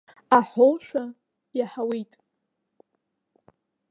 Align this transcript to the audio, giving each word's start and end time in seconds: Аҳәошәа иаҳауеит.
Аҳәошәа 0.37 1.03
иаҳауеит. 1.57 2.11